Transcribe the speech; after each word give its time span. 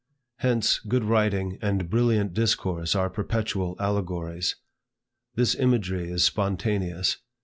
Hence, 0.37 0.79
good 0.79 1.03
writing 1.03 1.59
and 1.61 1.87
brilliant 1.87 2.33
discourse 2.33 2.95
are 2.95 3.07
perpetual 3.07 3.75
allegories. 3.79 4.55
This 5.35 5.53
imagery 5.53 6.09
is 6.09 6.23
spontaneous. 6.23 7.17